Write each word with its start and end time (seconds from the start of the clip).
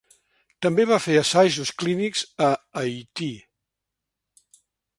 També 0.65 0.85
va 0.91 0.97
fer 1.03 1.17
assajos 1.19 1.73
clínics 1.83 2.23
a 2.47 2.49
Haití. 2.83 3.29